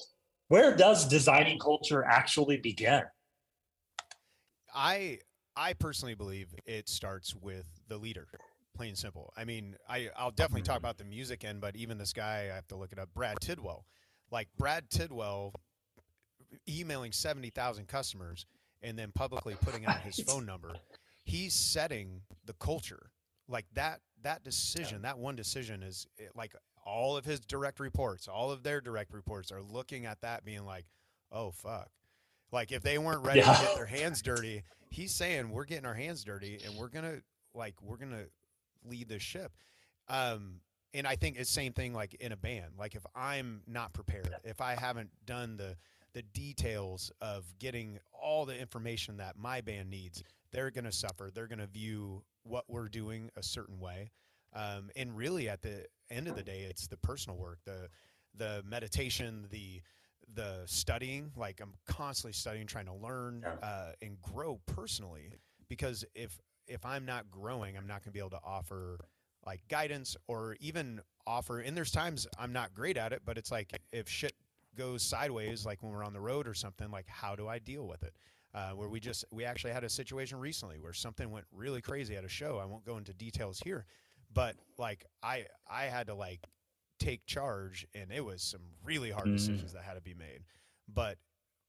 [0.49, 3.03] where does designing culture actually begin?
[4.75, 5.19] I
[5.57, 8.29] I personally believe it starts with the leader,
[8.75, 9.33] plain and simple.
[9.37, 12.55] I mean, I I'll definitely talk about the music end, but even this guy, I
[12.55, 13.85] have to look it up, Brad Tidwell.
[14.31, 15.53] Like Brad Tidwell
[16.69, 18.47] emailing 70,000 customers
[18.83, 20.73] and then publicly putting out his phone number.
[21.25, 23.11] He's setting the culture.
[23.49, 28.29] Like that that decision, that one decision is it- like all of his direct reports,
[28.29, 30.87] all of their direct reports are looking at that being like,
[31.31, 31.89] "Oh fuck."
[32.51, 33.53] Like if they weren't ready Yeah.
[33.55, 37.21] to get their hands dirty, he's saying we're getting our hands dirty and we're gonna
[37.55, 38.25] like we're gonna
[38.85, 39.53] lead this ship.
[40.09, 40.61] Um,
[40.95, 42.73] and I think it's same thing like in a band.
[42.79, 45.77] Like if I'm not prepared, if I haven't done the
[46.19, 51.31] the details of getting all the information that my band needs, they're gonna suffer.
[51.33, 54.11] They're gonna view what we're doing a certain way.
[54.53, 57.89] Um, and really, at the end of the day, it's the personal work, the
[58.35, 59.81] the meditation, the
[60.35, 61.31] the studying.
[61.37, 65.31] Like I'm constantly studying, trying to learn uh, and grow personally.
[65.69, 68.99] Because if if I'm not growing, I'm not going to be able to offer
[69.47, 71.61] like guidance or even offer.
[71.61, 74.35] And there's times I'm not great at it, but it's like if shit
[74.79, 77.87] goes sideways, like when we're on the road or something, like how do I deal
[77.87, 78.15] with it?
[78.55, 82.17] uh, where we just we actually had a situation recently where something went really crazy
[82.17, 82.59] at a show.
[82.61, 83.85] I won't go into details here,
[84.33, 86.41] but like I I had to like
[86.99, 89.37] take charge, and it was some really hard mm.
[89.37, 90.45] decisions that had to be made.
[90.93, 91.19] But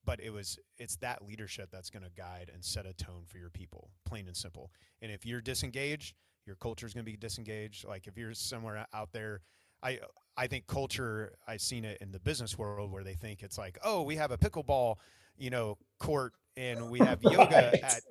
[0.06, 3.38] but it was it's that leadership that's going to guide and set a tone for
[3.38, 4.72] your people, plain and simple.
[5.02, 7.86] And if you're disengaged, your culture is going to be disengaged.
[7.86, 9.42] Like if you're somewhere out there.
[9.84, 10.00] I
[10.38, 13.78] I think culture I've seen it in the business world where they think it's like,
[13.84, 14.96] oh, we have a pickleball,
[15.38, 17.84] you know, court and we have yoga right.
[17.84, 18.02] at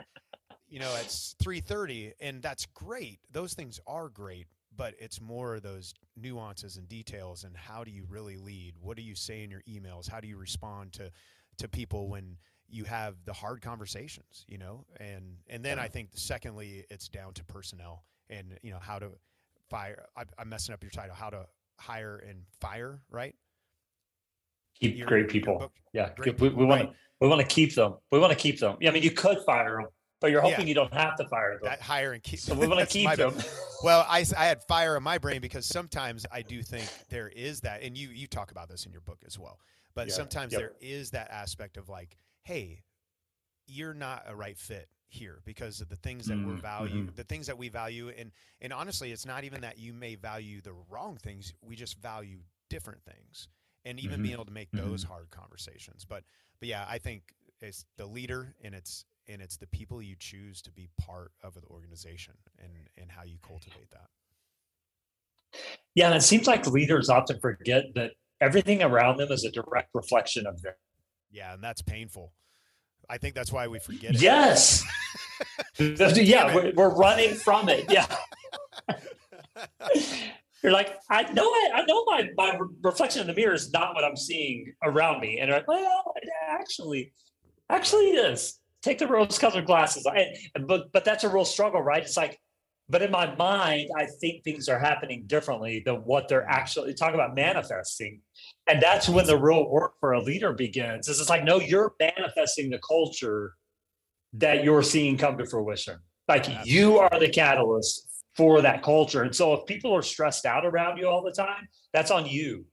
[0.69, 3.21] you know at 3:30 and that's great.
[3.31, 7.91] Those things are great, but it's more of those nuances and details and how do
[7.91, 8.75] you really lead?
[8.81, 10.09] What do you say in your emails?
[10.09, 11.11] How do you respond to
[11.59, 12.37] to people when
[12.69, 14.85] you have the hard conversations, you know?
[15.01, 19.13] And and then I think secondly it's down to personnel and you know how to
[19.71, 21.47] fire I, I'm messing up your title how to
[21.79, 23.35] hire and fire, right?
[24.81, 25.73] Keep your, great people.
[25.93, 27.95] yeah, great we, we want to we want to keep them.
[28.13, 28.77] We want to keep them.
[28.81, 29.89] Yeah, I mean, you could fire them,
[30.21, 30.67] but you're hoping yeah.
[30.67, 31.61] you don't have to fire them.
[31.65, 32.39] That hire and keep.
[32.39, 33.35] So we want to keep them.
[33.83, 37.61] well, I, I had fire in my brain because sometimes I do think there is
[37.63, 39.59] that, and you you talk about this in your book as well.
[39.95, 40.15] But yeah.
[40.15, 40.61] sometimes yep.
[40.61, 42.83] there is that aspect of like, hey,
[43.67, 47.17] you're not a right fit here because of the things that mm, we're value mm-hmm.
[47.17, 50.61] the things that we value and and honestly it's not even that you may value
[50.61, 53.49] the wrong things we just value different things
[53.87, 54.23] and even mm-hmm.
[54.25, 55.13] being able to make those mm-hmm.
[55.13, 56.25] hard conversations but
[56.61, 57.23] but yeah i think
[57.61, 61.55] it's the leader and it's and it's the people you choose to be part of
[61.55, 65.59] the organization and and how you cultivate that
[65.95, 69.89] yeah and it seems like leaders often forget that everything around them is a direct
[69.95, 70.75] reflection of them
[71.31, 72.33] yeah and that's painful
[73.09, 74.21] I think that's why we forget it.
[74.21, 74.85] Yes.
[75.79, 77.91] yeah, we're, we're running from it.
[77.91, 78.07] Yeah.
[80.63, 83.95] You're like, I know, I, I know my, my reflection in the mirror is not
[83.95, 85.39] what I'm seeing around me.
[85.39, 87.13] And I'm like, well, it actually,
[87.71, 88.59] actually is.
[88.83, 90.07] Take the rose-colored glasses.
[90.07, 92.03] I, but but that's a real struggle, right?
[92.03, 92.41] It's like,
[92.89, 97.13] but in my mind, I think things are happening differently than what they're actually talk
[97.13, 98.23] about manifesting.
[98.67, 101.09] And that's when the real work for a leader begins.
[101.09, 103.55] Is it's like, no, you're manifesting the culture
[104.35, 105.99] that you're seeing come to fruition.
[106.29, 109.23] Like you are the catalyst for that culture.
[109.23, 112.67] And so if people are stressed out around you all the time, that's on you.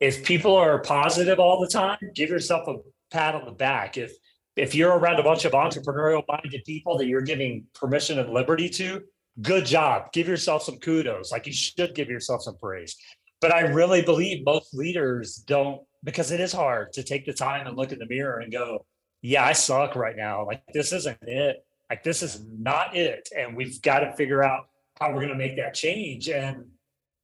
[0.00, 2.76] If people are positive all the time, give yourself a
[3.12, 3.98] pat on the back.
[3.98, 4.12] If
[4.56, 8.68] if you're around a bunch of entrepreneurial minded people that you're giving permission and liberty
[8.68, 9.02] to,
[9.42, 10.12] good job.
[10.12, 11.32] Give yourself some kudos.
[11.32, 12.96] Like you should give yourself some praise.
[13.40, 17.66] But I really believe most leaders don't because it is hard to take the time
[17.66, 18.84] and look in the mirror and go,
[19.22, 20.46] yeah, I suck right now.
[20.46, 21.64] Like this isn't it.
[21.88, 23.28] Like this is not it.
[23.36, 24.66] And we've got to figure out
[25.00, 26.28] how we're going to make that change.
[26.28, 26.66] And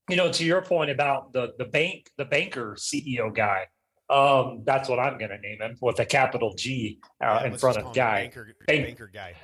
[0.09, 3.66] you know, to your point about the the bank, the banker CEO guy,
[4.09, 7.59] um, that's what I'm going to name him with a capital G uh, yeah, in
[7.59, 8.22] front of guy.
[8.22, 9.35] Banker, Bank, banker guy.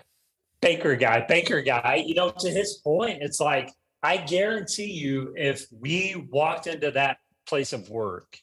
[0.63, 1.27] Banker guy.
[1.29, 2.03] Banker guy.
[2.07, 3.71] You know, to his point, it's like
[4.03, 8.37] I guarantee you, if we walked into that place of work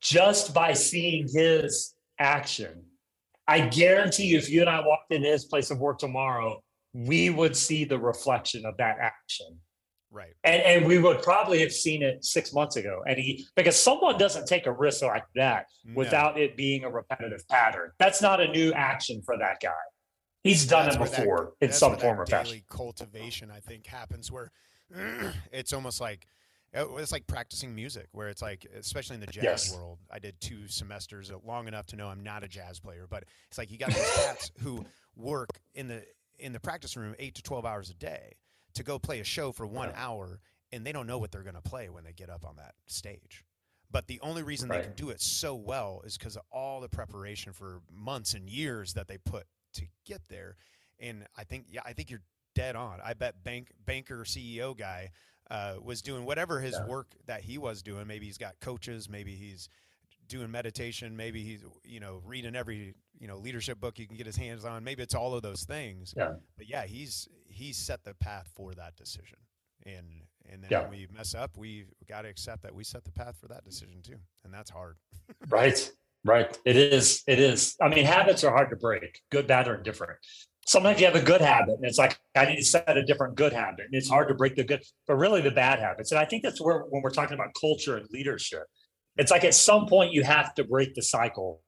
[0.00, 2.84] just by seeing his action,
[3.48, 7.30] I guarantee you, if you and I walked into his place of work tomorrow, we
[7.30, 9.58] would see the reflection of that action.
[10.10, 10.34] Right.
[10.44, 13.02] And and we would probably have seen it six months ago.
[13.06, 15.94] And he because someone doesn't take a risk like that no.
[15.96, 17.90] without it being a repetitive pattern.
[17.98, 19.72] That's not a new action for that guy.
[20.44, 22.62] He's done it before that, in some form or fashion.
[22.70, 24.50] Cultivation, I think, happens where
[25.52, 26.26] it's almost like
[26.74, 29.74] oh, it's like practicing music, where it's like, especially in the jazz yes.
[29.74, 29.98] world.
[30.10, 33.58] I did two semesters, long enough to know I'm not a jazz player, but it's
[33.58, 34.84] like you got these cats who
[35.16, 36.04] work in the
[36.38, 38.34] in the practice room eight to twelve hours a day
[38.74, 40.06] to go play a show for one yeah.
[40.06, 40.40] hour,
[40.72, 42.74] and they don't know what they're going to play when they get up on that
[42.86, 43.44] stage.
[43.90, 44.82] But the only reason right.
[44.82, 48.48] they can do it so well is because of all the preparation for months and
[48.48, 49.46] years that they put
[49.78, 50.56] to get there.
[51.00, 52.22] And I think, yeah, I think you're
[52.54, 52.98] dead on.
[53.04, 55.10] I bet bank banker CEO guy
[55.50, 56.86] uh, was doing whatever his yeah.
[56.86, 58.06] work that he was doing.
[58.06, 59.08] Maybe he's got coaches.
[59.08, 59.68] Maybe he's
[60.28, 61.16] doing meditation.
[61.16, 64.64] Maybe he's you know reading every you know leadership book he can get his hands
[64.64, 64.84] on.
[64.84, 66.14] Maybe it's all of those things.
[66.16, 66.34] Yeah.
[66.56, 69.38] But yeah, he's he's set the path for that decision.
[69.86, 70.06] And
[70.50, 70.82] and then yeah.
[70.82, 73.64] when we mess up, we got to accept that we set the path for that
[73.64, 74.96] decision too, and that's hard.
[75.48, 75.90] right.
[76.24, 76.56] Right.
[76.64, 77.22] It is.
[77.26, 77.76] It is.
[77.80, 80.18] I mean, habits are hard to break, good, bad, or indifferent.
[80.66, 83.36] Sometimes you have a good habit, and it's like I need to set a different
[83.36, 86.10] good habit, and it's hard to break the good, but really the bad habits.
[86.12, 88.64] And I think that's where when we're talking about culture and leadership,
[89.16, 91.62] it's like at some point you have to break the cycle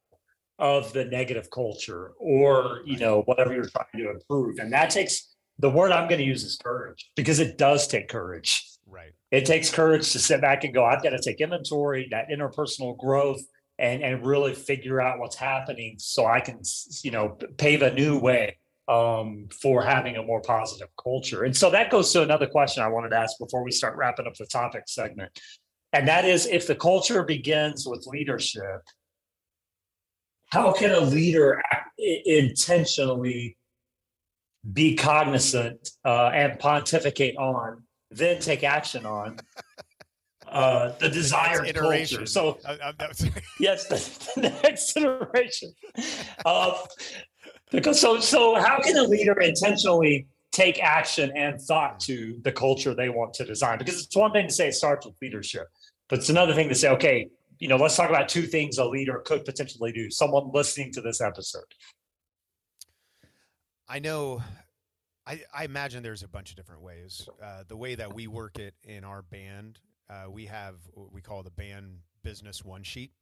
[0.58, 5.34] of the negative culture or you know whatever you're trying to improve, and that takes
[5.58, 8.66] the word I'm going to use is courage because it does take courage.
[8.86, 9.12] Right.
[9.30, 12.98] It takes courage to sit back and go, I've got to take inventory, that interpersonal
[12.98, 13.40] growth
[13.81, 16.61] and and really figure out what's happening so I can
[17.03, 21.45] you know pave a new way um, for having a more positive culture.
[21.45, 24.27] And so that goes to another question I wanted to ask before we start wrapping
[24.27, 25.31] up the topic segment.
[25.93, 28.83] And that is if the culture begins with leadership,
[30.51, 31.62] how can a leader
[31.99, 33.57] intentionally
[34.73, 39.38] be cognizant uh, and pontificate on, then take action on
[40.50, 42.26] uh, the desired culture.
[42.26, 42.92] So, uh,
[43.60, 45.72] yes, the, the, next iteration.
[46.44, 46.88] of
[47.70, 52.94] because so so how can a leader intentionally take action and thought to the culture
[52.94, 53.78] they want to design?
[53.78, 55.68] Because it's one thing to say it starts with leadership,
[56.08, 57.28] but it's another thing to say, okay,
[57.60, 60.10] you know, let's talk about two things a leader could potentially do.
[60.10, 61.62] Someone listening to this episode.
[63.88, 64.42] I know
[65.26, 67.28] I, I, imagine there's a bunch of different ways.
[67.42, 69.78] Uh, the way that we work it in our band,
[70.11, 73.12] uh, we have what we call the band business one sheet.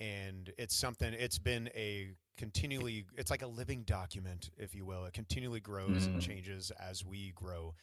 [0.00, 5.04] And it's something, it's been a continually, it's like a living document, if you will.
[5.04, 6.14] It continually grows mm-hmm.
[6.14, 7.74] and changes as we grow.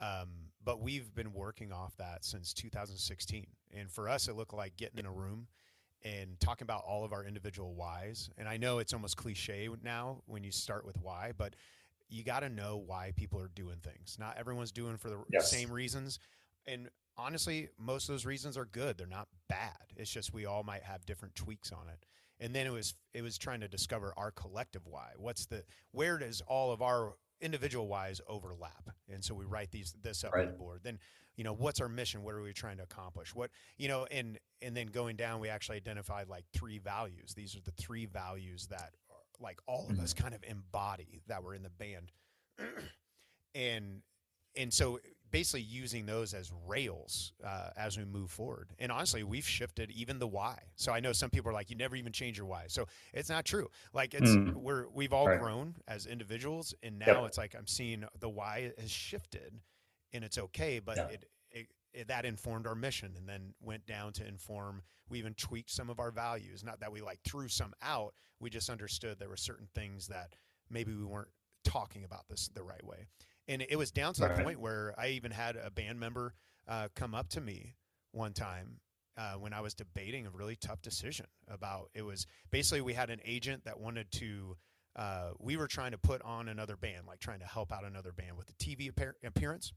[0.00, 0.28] Um,
[0.62, 3.46] but we've been working off that since 2016.
[3.72, 5.46] And for us, it looked like getting in a room
[6.02, 8.28] and talking about all of our individual whys.
[8.36, 11.54] And I know it's almost cliche now when you start with why, but
[12.10, 14.18] you got to know why people are doing things.
[14.20, 15.50] Not everyone's doing for the yes.
[15.50, 16.18] same reasons.
[16.66, 18.98] And honestly, most of those reasons are good.
[18.98, 19.76] They're not bad.
[19.96, 22.04] It's just we all might have different tweaks on it.
[22.40, 25.10] And then it was it was trying to discover our collective why.
[25.16, 28.90] What's the where does all of our individual whys overlap?
[29.08, 30.46] And so we write these this up right.
[30.46, 30.80] on the board.
[30.82, 30.98] Then
[31.36, 34.38] you know what's our mission what are we trying to accomplish what you know and
[34.62, 38.68] and then going down we actually identified like three values these are the three values
[38.68, 40.04] that are, like all of mm-hmm.
[40.04, 42.12] us kind of embody that were in the band
[43.54, 44.02] and
[44.56, 45.00] and so
[45.34, 50.18] basically using those as rails uh, as we move forward and honestly we've shifted even
[50.18, 52.64] the why so i know some people are like you never even change your why
[52.68, 54.54] so it's not true like it's mm.
[54.54, 55.40] we're we've all right.
[55.40, 57.24] grown as individuals and now yep.
[57.26, 59.60] it's like i'm seeing the why has shifted
[60.14, 60.78] and it's okay.
[60.78, 61.06] But yeah.
[61.08, 64.82] it, it, it, that informed our mission, and then went down to inform.
[65.10, 66.64] We even tweaked some of our values.
[66.64, 68.14] Not that we like threw some out.
[68.40, 70.34] We just understood there were certain things that
[70.70, 71.28] maybe we weren't
[71.64, 73.06] talking about this the right way.
[73.48, 74.36] And it was down to right.
[74.36, 76.34] the point where I even had a band member
[76.66, 77.76] uh, come up to me
[78.12, 78.80] one time
[79.16, 83.10] uh, when I was debating a really tough decision about it was basically we had
[83.10, 84.56] an agent that wanted to
[84.96, 88.12] uh, we were trying to put on another band like trying to help out another
[88.12, 88.90] band with the TV
[89.24, 89.72] appearance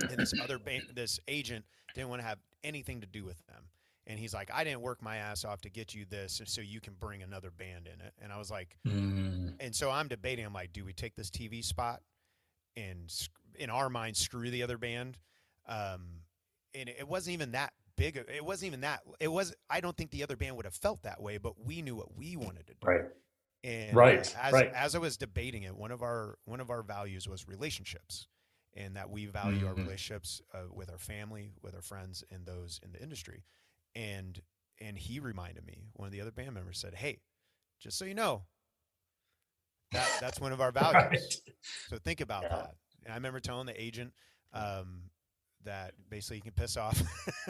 [0.00, 1.64] and this other band, this agent
[1.94, 3.68] didn't want to have anything to do with them
[4.06, 6.80] and he's like i didn't work my ass off to get you this so you
[6.80, 9.52] can bring another band in it and i was like mm.
[9.60, 12.00] and so i'm debating i'm like do we take this tv spot
[12.76, 13.12] and
[13.58, 15.18] in our mind screw the other band
[15.68, 16.02] um,
[16.74, 20.10] and it wasn't even that big it wasn't even that it was i don't think
[20.10, 22.74] the other band would have felt that way but we knew what we wanted to
[22.74, 23.04] do right
[23.64, 24.70] and right as, right.
[24.74, 28.28] as i was debating it one of our one of our values was relationships
[28.76, 29.68] and that we value mm-hmm.
[29.68, 33.42] our relationships uh, with our family, with our friends, and those in the industry.
[33.94, 34.40] And
[34.78, 37.20] and he reminded me, one of the other band members said, "Hey,
[37.80, 38.42] just so you know,
[39.92, 40.94] that that's one of our values.
[41.10, 41.54] right.
[41.88, 42.48] So think about yeah.
[42.48, 44.12] that." And I remember telling the agent
[44.52, 45.02] um,
[45.64, 47.00] that basically you can piss off,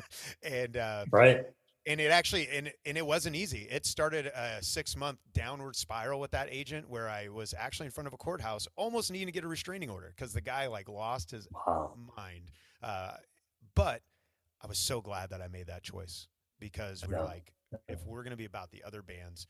[0.43, 1.47] and uh, right
[1.87, 6.21] and it actually and and it wasn't easy it started a six month downward spiral
[6.21, 9.33] with that agent where i was actually in front of a courthouse almost needing to
[9.33, 11.95] get a restraining order because the guy like lost his wow.
[12.17, 12.51] mind
[12.83, 13.13] uh,
[13.75, 14.03] but
[14.63, 16.27] i was so glad that i made that choice
[16.59, 17.53] because we are like
[17.89, 19.47] if we're going to be about the other bands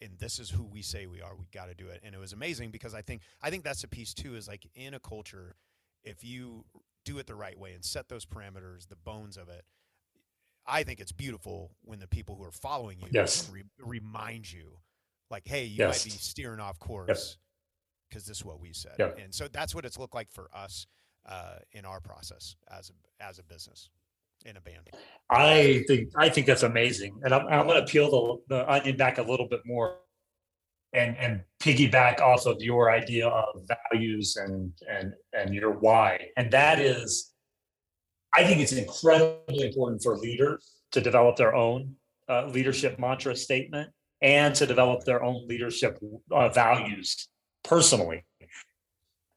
[0.00, 2.18] and this is who we say we are we got to do it and it
[2.18, 5.00] was amazing because i think i think that's a piece too is like in a
[5.00, 5.56] culture
[6.02, 6.64] if you
[7.04, 9.64] do it the right way and set those parameters the bones of it
[10.66, 13.50] I think it's beautiful when the people who are following you yes.
[13.52, 14.78] re- remind you,
[15.30, 16.04] like, hey, you yes.
[16.04, 17.36] might be steering off course
[18.08, 18.94] because this is what we said.
[19.22, 20.86] And so that's what it's looked like for us
[21.28, 23.90] uh, in our process as a, as a business
[24.44, 24.90] in a band.
[25.30, 28.96] I think I think that's amazing, and I'm, I'm going to peel the, the onion
[28.96, 29.96] back a little bit more,
[30.92, 36.50] and and piggyback off of your idea of values and and and your why, and
[36.50, 37.32] that is
[38.34, 41.94] I think it's incredibly important for leaders to develop their own
[42.28, 45.98] uh, leadership mantra statement and to develop their own leadership
[46.30, 47.28] uh, values
[47.62, 48.24] personally.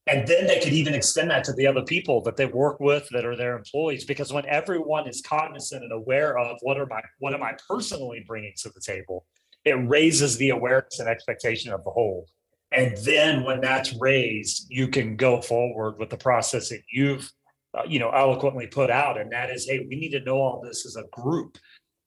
[0.07, 3.07] And then they could even extend that to the other people that they work with
[3.11, 4.05] that are their employees.
[4.05, 8.23] Because when everyone is cognizant and aware of what are my what am I personally
[8.27, 9.25] bringing to the table,
[9.65, 12.27] it raises the awareness and expectation of the whole.
[12.71, 17.31] And then when that's raised, you can go forward with the process that you've
[17.77, 20.61] uh, you know eloquently put out and that is hey we need to know all
[20.61, 21.57] this as a group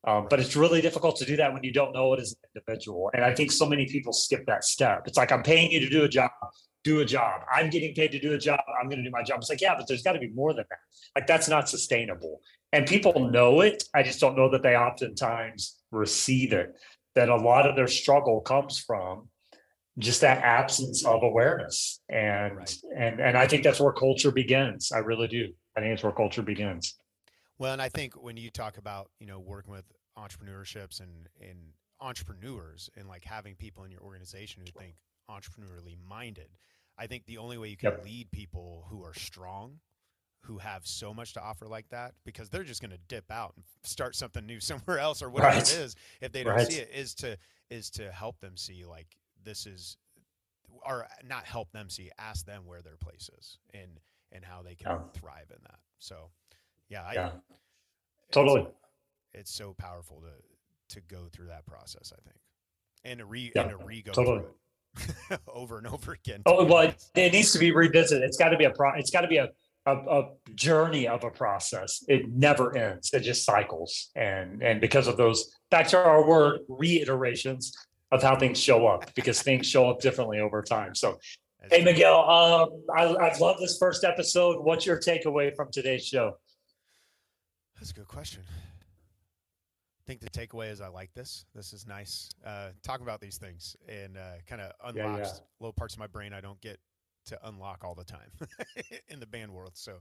[0.06, 2.38] Um, but it's really difficult to do that when you don't know it as an
[2.54, 3.10] individual.
[3.14, 5.06] And I think so many people skip that step.
[5.06, 6.30] It's like, I'm paying you to do a job,
[6.84, 7.42] do a job.
[7.52, 8.60] I'm getting paid to do a job.
[8.80, 9.40] I'm going to do my job.
[9.40, 10.78] It's like, yeah, but there's got to be more than that.
[11.14, 12.40] Like, that's not sustainable.
[12.72, 13.84] And people know it.
[13.94, 16.74] I just don't know that they oftentimes receive it.
[17.16, 19.28] That a lot of their struggle comes from
[19.98, 22.00] just that absence of awareness.
[22.08, 22.74] And right.
[22.96, 24.92] and and I think that's where culture begins.
[24.92, 25.48] I really do.
[25.76, 26.96] I think it's where culture begins.
[27.58, 29.84] Well, and I think when you talk about, you know, working with
[30.16, 31.58] entrepreneurships and and
[32.00, 34.94] entrepreneurs and like having people in your organization who think
[35.30, 36.48] entrepreneurially minded,
[36.98, 38.04] I think the only way you can yep.
[38.04, 39.78] lead people who are strong,
[40.42, 43.54] who have so much to offer like that, because they're just going to dip out
[43.56, 45.72] and start something new somewhere else or whatever right.
[45.72, 46.66] it is if they don't right.
[46.66, 47.36] see it, is to
[47.70, 49.06] is to help them see like
[49.44, 49.96] this is
[50.86, 54.00] or not help them see, ask them where their place is and
[54.32, 54.98] and how they can yeah.
[55.20, 55.78] thrive in that.
[55.98, 56.30] So
[56.88, 57.30] yeah, I, yeah,
[58.30, 58.62] totally.
[58.62, 58.70] It's,
[59.34, 62.12] it's, so powerful to to go through that process.
[62.16, 62.40] I think,
[63.04, 64.42] and to re yeah, and to re go totally.
[65.48, 66.42] over and over again.
[66.46, 68.22] Oh well, it, it, needs to be revisited.
[68.24, 68.94] It's got to be a pro.
[68.94, 69.48] It's got to be a,
[69.86, 72.04] a, a journey of a process.
[72.08, 73.10] It never ends.
[73.12, 77.72] It just cycles, and and because of those, back to our word reiterations
[78.10, 80.94] of how things show up, because things show up differently over time.
[80.94, 81.18] So
[81.70, 84.64] Hey Miguel, um, I, I love this first episode.
[84.64, 86.38] What's your takeaway from today's show?
[87.76, 88.42] That's a good question.
[90.10, 91.44] Think the takeaway is I like this.
[91.54, 92.30] This is nice.
[92.44, 95.32] Uh, talk about these things and uh, kind of unlocks yeah, yeah.
[95.60, 96.80] little parts of my brain I don't get
[97.26, 98.28] to unlock all the time
[99.08, 99.70] in the band world.
[99.74, 99.98] So,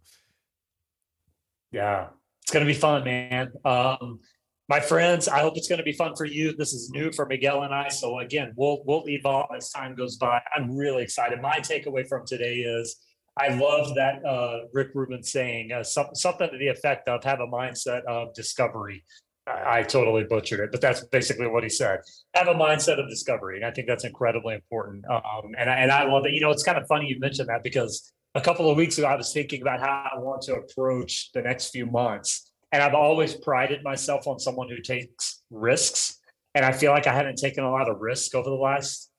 [1.72, 2.08] yeah,
[2.42, 3.52] it's gonna be fun, man.
[3.64, 4.20] Um,
[4.68, 6.56] my friends, I hope it's going to be fun for you.
[6.56, 7.90] This is new for Miguel and I.
[7.90, 10.42] So again, we'll we'll evolve as time goes by.
[10.56, 11.40] I'm really excited.
[11.40, 12.96] My takeaway from today is
[13.38, 17.42] I love that uh, Rick Rubin saying uh, some, something to the effect of have
[17.42, 19.04] a mindset of discovery.
[19.50, 22.00] I, I, totally butchered it, but that's basically what he said.
[22.36, 25.06] Have a mindset of discovery, and I think that's incredibly important.
[25.10, 26.34] Um, and I, and I love it.
[26.34, 29.08] You know, it's kind of funny you mentioned that because a couple of weeks ago
[29.08, 32.94] I was thinking about how I want to approach the next few months, and I've
[32.94, 36.20] always prided myself on someone who takes risks,
[36.54, 39.10] and I feel like I haven't taken a lot of risk over the last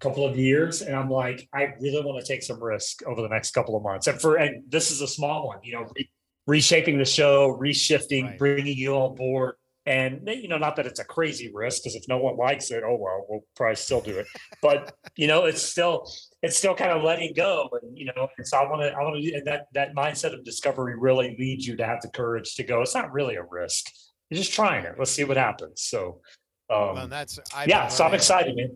[0.00, 3.28] couple of years and i'm like i really want to take some risk over the
[3.28, 5.86] next couple of months and for and this is a small one you know
[6.48, 8.38] reshaping the show reshifting right.
[8.38, 12.02] bringing you on board and you know not that it's a crazy risk because if
[12.08, 14.26] no one likes it oh well we'll probably still do it
[14.62, 16.10] but you know it's still
[16.42, 19.02] it's still kind of letting go and you know and so i want to i
[19.02, 22.54] want to and that that mindset of discovery really leads you to have the courage
[22.54, 23.84] to go it's not really a risk
[24.30, 26.20] you're just trying it let's see what happens so
[26.70, 28.74] um, well, that's I've yeah so i'm excited man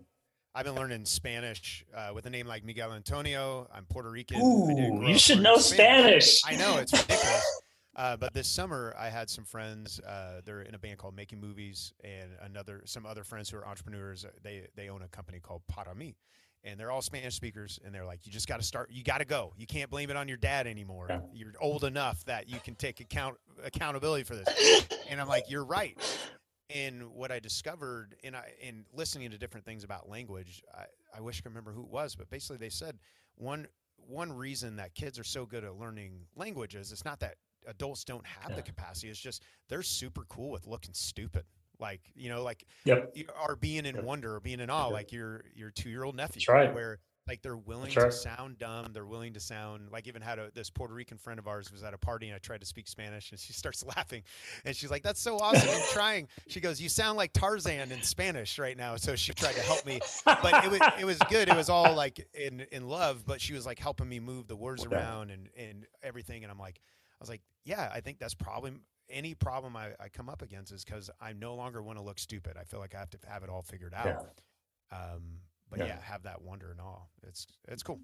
[0.54, 3.66] I've been learning Spanish uh, with a name like Miguel Antonio.
[3.72, 4.38] I'm Puerto Rican.
[4.38, 6.40] Ooh, you should know Spanish.
[6.40, 6.60] Spanish.
[6.60, 7.61] I know it's ridiculous.
[7.94, 10.00] Uh, but this summer, I had some friends.
[10.00, 13.66] Uh, they're in a band called Making Movies, and another some other friends who are
[13.66, 14.24] entrepreneurs.
[14.42, 16.16] They they own a company called Para Mi,
[16.64, 17.78] and they're all Spanish speakers.
[17.84, 18.90] And they're like, you just got to start.
[18.90, 19.52] You got to go.
[19.58, 21.06] You can't blame it on your dad anymore.
[21.10, 21.20] Yeah.
[21.34, 24.86] You're old enough that you can take account accountability for this.
[25.10, 25.98] and I'm like, you're right
[26.74, 30.84] and what I discovered and I in listening to different things about language, I,
[31.16, 32.98] I wish I could remember who it was, but basically they said
[33.36, 33.66] one
[33.96, 37.36] one reason that kids are so good at learning languages, it's not that
[37.66, 38.56] adults don't have yeah.
[38.56, 41.44] the capacity, it's just they're super cool with looking stupid.
[41.78, 43.14] Like, you know, like yep.
[43.36, 44.04] are being in yep.
[44.04, 44.92] wonder or being in awe, yep.
[44.92, 46.72] like your your two year old nephew, right.
[46.72, 50.50] where like they're willing to sound dumb they're willing to sound like even had a
[50.54, 52.88] this puerto rican friend of ours was at a party and i tried to speak
[52.88, 54.22] spanish and she starts laughing
[54.64, 58.02] and she's like that's so awesome i'm trying she goes you sound like tarzan in
[58.02, 61.48] spanish right now so she tried to help me but it was it was good
[61.48, 64.56] it was all like in in love but she was like helping me move the
[64.56, 66.80] words around and and everything and i'm like
[67.22, 68.72] was like yeah i think that's probably
[69.12, 72.18] any problem I, I come up against is because I no longer want to look
[72.18, 72.56] stupid.
[72.58, 74.06] I feel like I have to have it all figured out.
[74.06, 74.96] Yeah.
[74.96, 75.38] Um,
[75.70, 75.86] but yeah.
[75.86, 77.02] yeah, have that wonder and awe.
[77.26, 78.00] It's it's cool.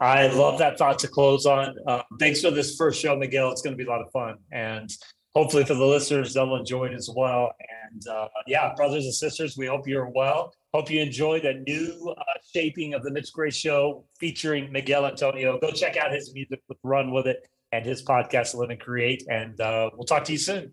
[0.00, 1.74] I love that thought to close on.
[1.86, 3.50] Uh, thanks for this first show, Miguel.
[3.50, 4.90] It's going to be a lot of fun, and
[5.34, 7.52] hopefully for the listeners, they'll enjoy it as well.
[7.90, 10.54] And uh, yeah, brothers and sisters, we hope you're well.
[10.74, 12.22] Hope you enjoy the new uh,
[12.52, 15.58] shaping of the Mitch Gray Show featuring Miguel Antonio.
[15.58, 19.24] Go check out his music with Run with It and his podcast, Live and Create.
[19.28, 20.72] And uh, we'll talk to you soon.